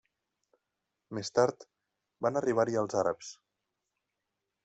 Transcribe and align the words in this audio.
Més 1.17 1.29
tard, 1.39 1.67
van 2.27 2.41
arribar-hi 2.41 2.79
els 2.85 2.99
àrabs. 3.05 3.29